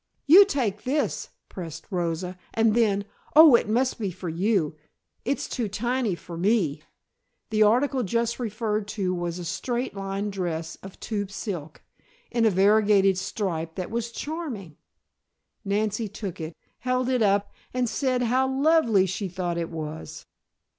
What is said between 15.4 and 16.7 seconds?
Nancy took it,